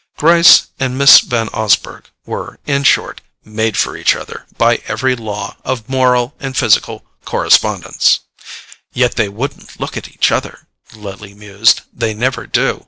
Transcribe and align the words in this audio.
Gryce 0.17 0.63
and 0.79 0.97
Miss 0.97 1.19
Van 1.19 1.47
Osburgh 1.53 2.05
were, 2.25 2.57
in 2.65 2.83
short, 2.83 3.21
made 3.45 3.77
for 3.77 3.95
each 3.95 4.15
other 4.15 4.47
by 4.57 4.81
every 4.87 5.15
law 5.15 5.57
of 5.63 5.87
moral 5.87 6.33
and 6.39 6.57
physical 6.57 7.05
correspondence——"Yet 7.23 9.13
they 9.13 9.29
wouldn't 9.29 9.79
look 9.79 9.95
at 9.97 10.09
each 10.09 10.31
other," 10.31 10.65
Lily 10.95 11.35
mused, 11.35 11.81
"they 11.93 12.15
never 12.15 12.47
do. 12.47 12.79